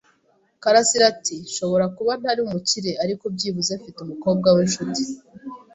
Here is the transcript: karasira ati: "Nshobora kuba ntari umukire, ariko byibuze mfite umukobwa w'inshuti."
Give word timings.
karasira 0.63 1.03
ati: 1.13 1.35
"Nshobora 1.47 1.85
kuba 1.95 2.11
ntari 2.21 2.39
umukire, 2.43 2.91
ariko 3.03 3.23
byibuze 3.35 3.71
mfite 3.79 3.99
umukobwa 4.01 4.47
w'inshuti." 4.55 5.03